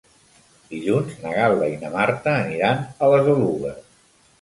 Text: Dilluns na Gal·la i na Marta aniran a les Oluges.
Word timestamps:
Dilluns 0.71 1.19
na 1.27 1.35
Gal·la 1.35 1.69
i 1.75 1.77
na 1.83 1.93
Marta 1.99 2.35
aniran 2.41 2.83
a 2.85 3.15
les 3.15 3.33
Oluges. 3.39 3.83